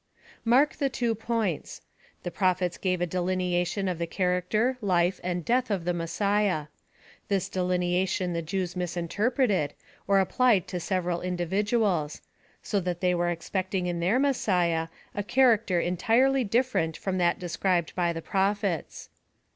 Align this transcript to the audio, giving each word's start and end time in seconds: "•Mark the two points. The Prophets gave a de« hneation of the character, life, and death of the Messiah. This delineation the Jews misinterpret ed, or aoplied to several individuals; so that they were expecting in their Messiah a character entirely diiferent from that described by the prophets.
"•Mark 0.43 0.77
the 0.77 0.89
two 0.89 1.13
points. 1.13 1.83
The 2.23 2.31
Prophets 2.31 2.79
gave 2.79 3.01
a 3.01 3.05
de« 3.05 3.19
hneation 3.19 3.87
of 3.87 3.99
the 3.99 4.07
character, 4.07 4.75
life, 4.81 5.19
and 5.23 5.45
death 5.45 5.69
of 5.69 5.85
the 5.85 5.93
Messiah. 5.93 6.65
This 7.27 7.47
delineation 7.47 8.33
the 8.33 8.41
Jews 8.41 8.75
misinterpret 8.75 9.51
ed, 9.51 9.75
or 10.07 10.17
aoplied 10.17 10.65
to 10.65 10.79
several 10.79 11.21
individuals; 11.21 12.21
so 12.63 12.79
that 12.79 12.99
they 13.01 13.13
were 13.13 13.29
expecting 13.29 13.85
in 13.85 13.99
their 13.99 14.17
Messiah 14.17 14.87
a 15.13 15.21
character 15.21 15.79
entirely 15.79 16.43
diiferent 16.43 16.97
from 16.97 17.19
that 17.19 17.37
described 17.37 17.93
by 17.93 18.11
the 18.11 18.23
prophets. 18.23 19.09